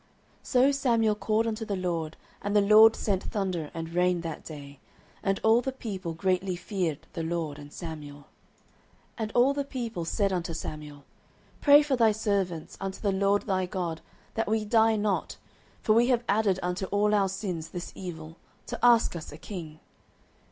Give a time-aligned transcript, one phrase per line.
[0.41, 4.43] 09:012:018 So Samuel called unto the LORD; and the LORD sent thunder and rain that
[4.43, 4.79] day:
[5.21, 8.15] and all the people greatly feared the LORD and Samuel.
[9.19, 11.03] 09:012:019 And all the people said unto Samuel,
[11.61, 14.01] Pray for thy servants unto the LORD thy God,
[14.33, 15.37] that we die not:
[15.83, 19.79] for we have added unto all our sins this evil, to ask us a king.